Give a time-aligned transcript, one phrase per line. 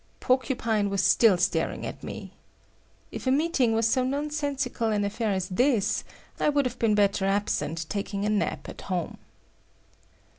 [0.19, 2.31] Porcupine was still staring at me.
[3.11, 6.03] If a meeting was so nonsensical an affair as this,
[6.39, 9.19] I would have been better absent taking a nap at home.